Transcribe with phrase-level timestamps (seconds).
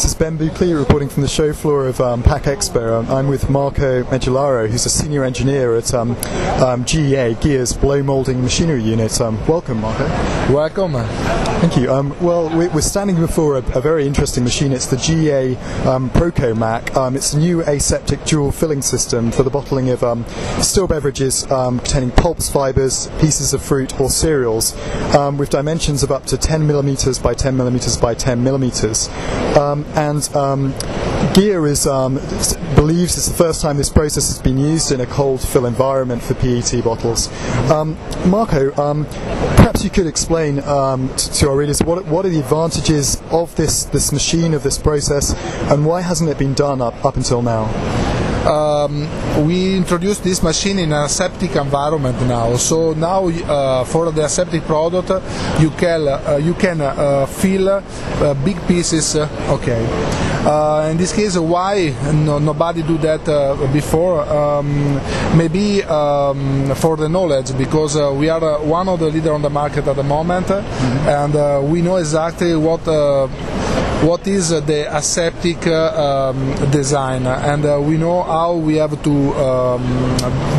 [0.00, 0.07] Yes.
[0.18, 2.98] Ben Buckley reporting from the show floor of um, PACK EXPO.
[3.04, 6.10] Um, I'm with Marco Megilaro, who's a senior engineer at um,
[6.60, 9.20] um, GEA, GEA's Blow Molding Machinery Unit.
[9.20, 10.08] Um, welcome, Marco.
[10.52, 10.94] Welcome.
[11.60, 11.92] Thank you.
[11.92, 14.72] Um, well, we- we're standing before a, a very interesting machine.
[14.72, 16.96] It's the GEA um, ProcoMac.
[16.96, 20.24] Um, it's a new aseptic dual filling system for the bottling of um,
[20.60, 24.76] still beverages um, containing pulps, fibres, pieces of fruit, or cereals,
[25.14, 29.08] um, with dimensions of up to 10 millimeters by 10 millimeters by 10 millimeters.
[29.56, 30.72] Um, and um,
[31.34, 32.14] GEA is um,
[32.74, 36.22] believes it's the first time this process has been used in a cold fill environment
[36.22, 37.28] for PET bottles.
[37.70, 39.04] Um, Marco, um,
[39.56, 43.84] perhaps you could explain um, to our readers what, what are the advantages of this,
[43.84, 45.34] this machine, of this process,
[45.70, 47.66] and why hasn't it been done up, up until now?
[48.48, 49.06] Um,
[49.46, 52.56] we introduced this machine in an aseptic environment now.
[52.56, 55.10] So now uh, for the aseptic product,
[55.60, 59.16] you can uh, you can uh, fill uh, big pieces.
[59.16, 59.84] uh, okay.
[60.46, 64.22] Uh, in this case, why no, nobody do that uh, before?
[64.22, 64.94] Um,
[65.36, 69.50] maybe um, for the knowledge, because uh, we are one of the leader on the
[69.50, 72.86] market at the moment, and uh, we know exactly what.
[72.88, 73.28] Uh,
[74.02, 79.14] what is the aseptic uh, um, design and uh, we know how we have to
[79.34, 79.82] um,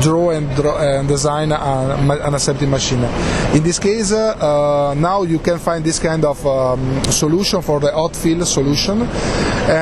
[0.00, 3.04] draw and, draw and design an aseptic machine.
[3.54, 7.92] In this case, uh, now you can find this kind of um, solution for the
[7.92, 9.02] hot fill solution,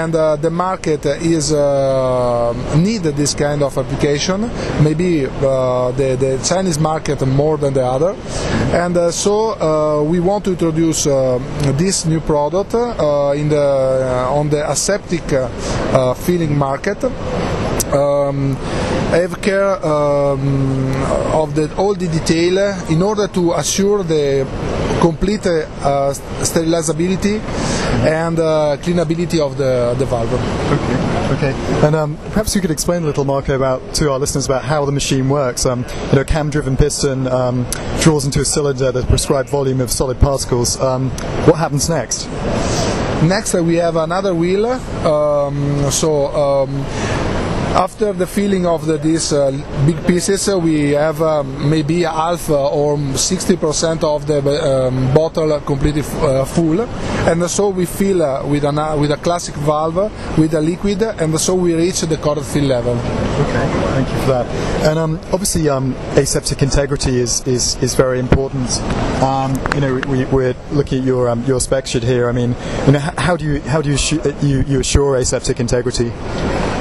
[0.00, 4.50] and uh, the market is uh, need this kind of application.
[4.83, 8.14] Maybe uh, the, the Chinese market more than the other,
[8.72, 11.05] and uh, so uh, we want to introduce
[11.78, 12.75] this new product
[13.41, 13.66] in the
[14.31, 15.25] on the aseptic
[16.25, 16.98] filling market.
[17.92, 18.56] Um,
[19.11, 20.92] have care um,
[21.33, 22.59] of the, all the detail
[22.91, 24.45] in order to assure the
[25.01, 26.12] complete uh,
[26.43, 27.41] sterilizability
[28.05, 30.33] and uh, cleanability of the, the valve.
[31.37, 31.53] Okay.
[31.87, 34.84] And um, perhaps you could explain a little, Marco, about to our listeners about how
[34.84, 35.67] the machine works.
[35.67, 37.66] Um, you know, cam-driven piston um,
[38.00, 40.78] draws into a cylinder the prescribed volume of solid particles.
[40.81, 41.10] Um,
[41.47, 42.27] what happens next?
[43.22, 44.66] Next, uh, we have another wheel.
[44.66, 46.84] Um, so um,
[47.76, 49.50] after the filling of the, these uh,
[49.84, 55.60] big pieces, uh, we have um, maybe half uh, or 60% of the um, bottle
[55.60, 61.03] completely full, and so we fill with, an, with a classic valve with a liquid,
[61.03, 62.94] and so we reach the correct fill level.
[62.94, 64.47] Okay, thank you for that.
[64.88, 68.70] And um, obviously, um, aseptic integrity is, is, is very important.
[69.22, 72.28] Um, you know, we, we're looking at your um, your spec sheet here.
[72.28, 72.54] I mean,
[72.86, 73.98] you know, how do you how do you,
[74.42, 76.12] you, you assure aseptic integrity?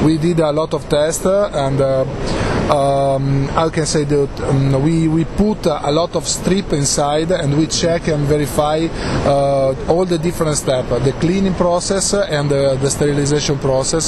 [0.05, 5.07] We did a lot of tests and uh, um, I can say that um, we,
[5.07, 8.87] we put a lot of strip inside and we check and verify
[9.25, 14.07] uh, all the different steps, the cleaning process and uh, the sterilization process.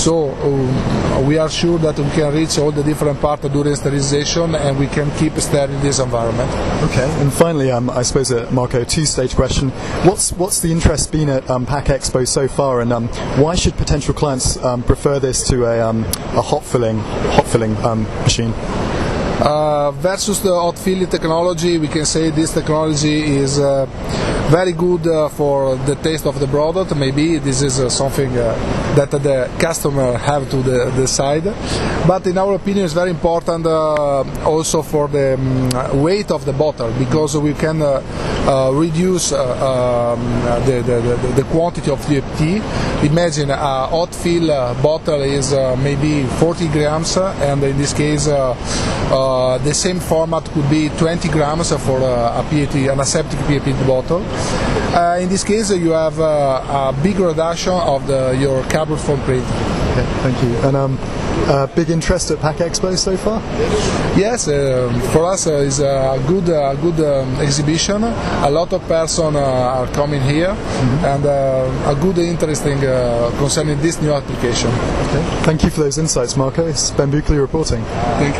[0.00, 4.54] So um, we are sure that we can reach all the different parts during sterilization
[4.54, 6.50] and we can keep sterile this environment.
[6.90, 7.08] Okay.
[7.20, 9.70] And finally, um, I suppose, uh, Marco, two-stage question:
[10.04, 13.76] What's what's the interest been at um, PACK EXPO so far, and um, why should
[13.76, 18.52] potential clients prefer this to a, a hot filling hot filling machine?
[19.40, 23.86] Uh, versus the hot filling technology, we can say this technology is uh,
[24.50, 26.96] very good uh, for the taste of the product.
[26.96, 28.54] Maybe this is uh, something uh,
[28.96, 31.44] that the customer have to the, decide.
[32.06, 36.54] But in our opinion, it's very important uh, also for the um, weight of the
[36.54, 38.00] bottle because we can uh,
[38.48, 40.18] uh, reduce um,
[40.64, 42.40] the, the, the, quantity of PET.
[43.04, 44.48] Imagine a hot fill
[44.82, 51.28] bottle is maybe 40 grams, and in this case, the same format could be 20
[51.28, 54.24] grams for a PET, an aseptic PET bottle.
[54.94, 59.44] Uh, in this case, you have uh, a big reduction of the, your carbon footprint.
[59.44, 60.56] Okay, thank you.
[60.66, 60.98] And um,
[61.46, 63.40] uh, big interest at PACK EXPO so far?
[64.18, 68.02] Yes, uh, for us uh, is a good, uh, good um, exhibition.
[68.04, 70.50] A lot of persons uh, are coming here,
[71.04, 74.70] and uh, a good interesting uh, concerning this new application.
[74.70, 75.22] Okay.
[75.42, 76.66] Thank you for those insights, Marco.
[76.66, 77.82] It's Ben Buckley reporting.
[77.84, 78.36] Thank you.